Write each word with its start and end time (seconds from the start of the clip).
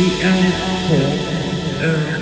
the 0.00 0.22
alpha 0.22 2.19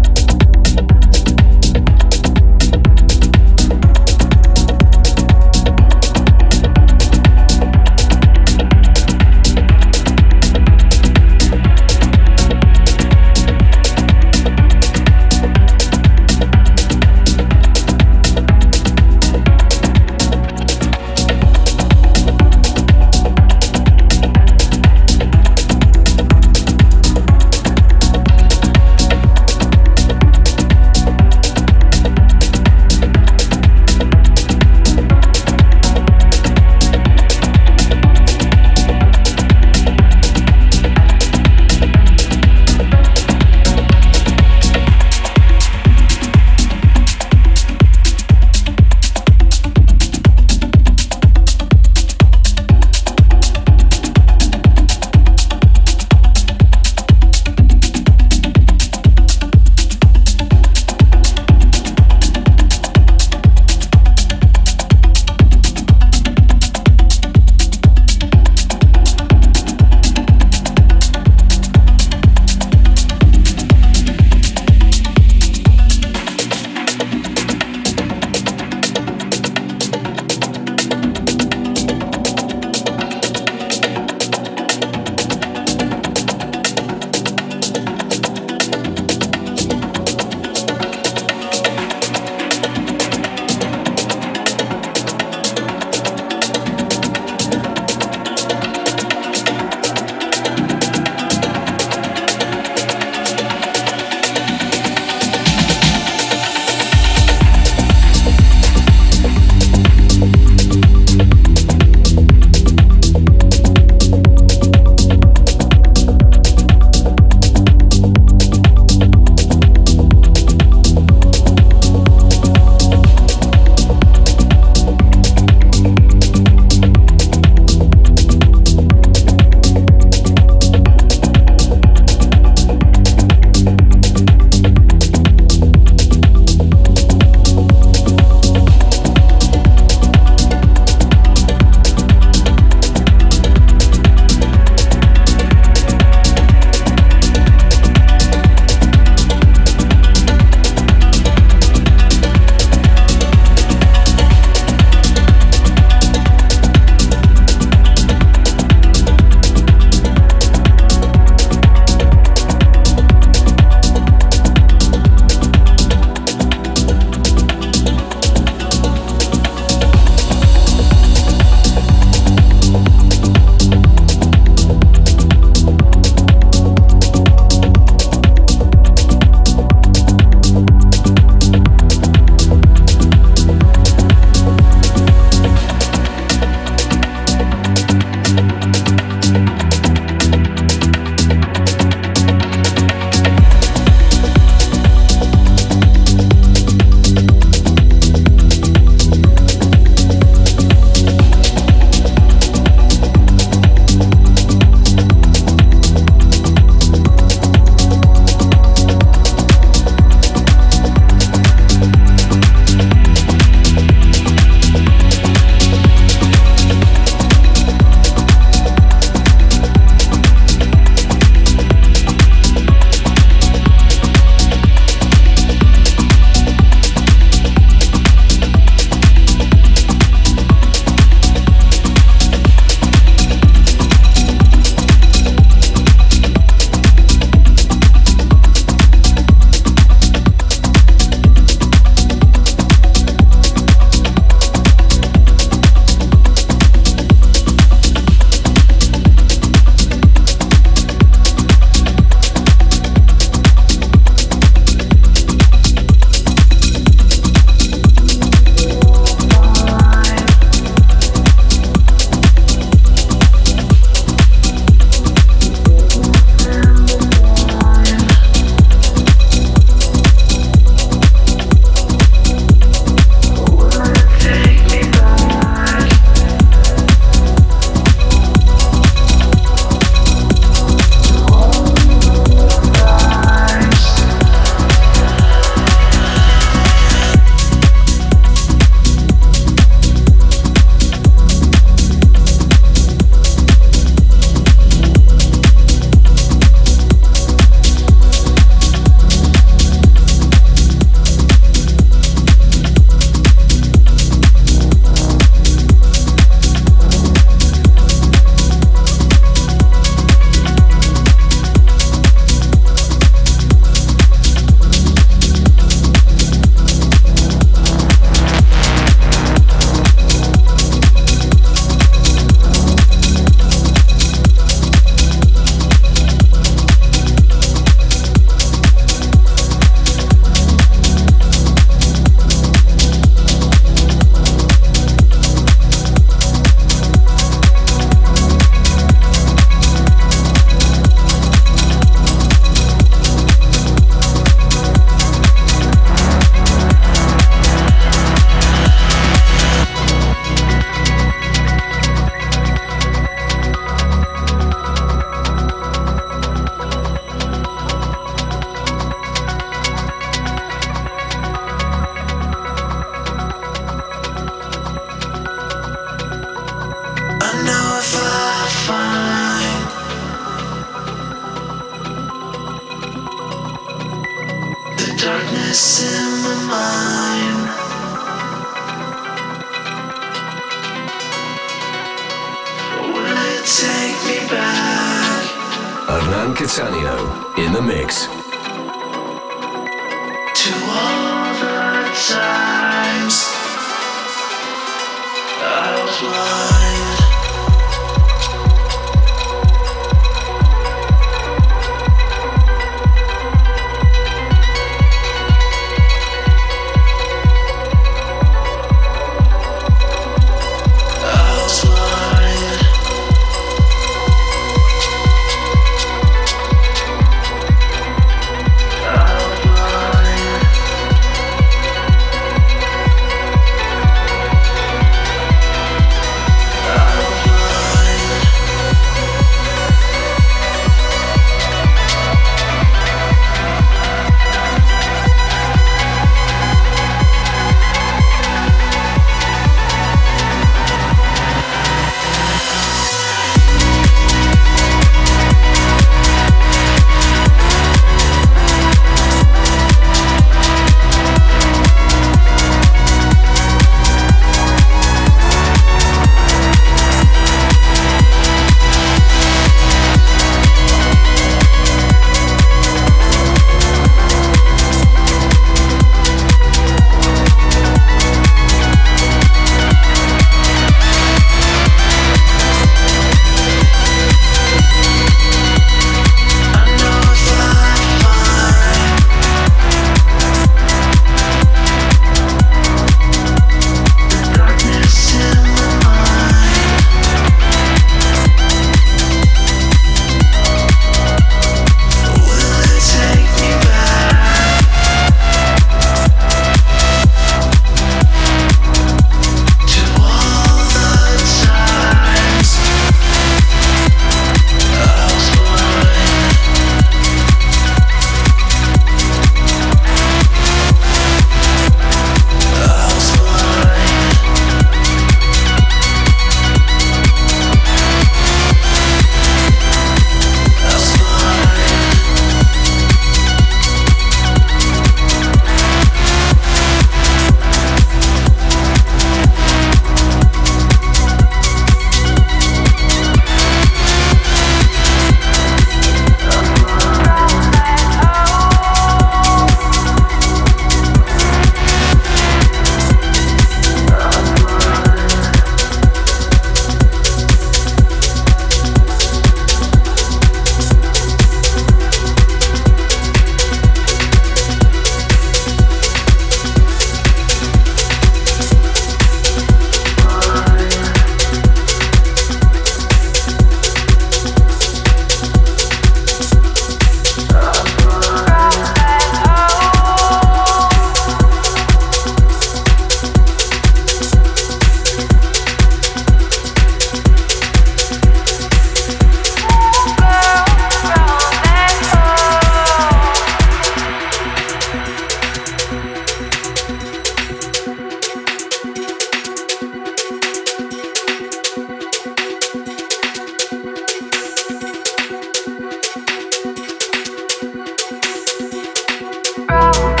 from 599.51 600.00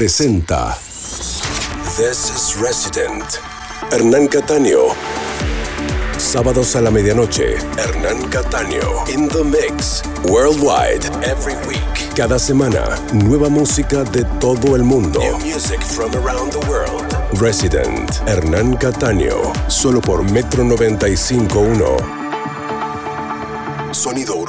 presenta 0.00 0.78
This 1.98 2.30
is 2.34 2.56
Resident. 2.58 3.22
Hernán 3.92 4.28
Cataño. 4.28 4.94
Sábados 6.16 6.74
a 6.74 6.80
la 6.80 6.90
medianoche, 6.90 7.56
Hernán 7.76 8.30
Cataño. 8.30 8.80
In 9.12 9.28
the 9.28 9.44
Mix. 9.44 10.00
Worldwide. 10.24 11.04
Every 11.22 11.54
week. 11.68 12.14
Cada 12.16 12.38
semana, 12.38 12.98
nueva 13.12 13.50
música 13.50 14.02
de 14.04 14.24
todo 14.40 14.74
el 14.74 14.84
mundo. 14.84 15.20
New 15.20 15.38
music 15.40 15.82
from 15.82 16.10
around 16.14 16.50
the 16.50 16.60
world. 16.66 17.04
Resident. 17.38 18.10
Hernán 18.26 18.76
Cataño. 18.78 19.52
Solo 19.68 20.00
por 20.00 20.22
Metro 20.32 20.64
95.1. 20.64 22.20
Sonido. 23.92 24.39